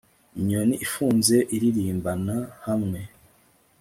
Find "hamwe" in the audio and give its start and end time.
2.65-2.99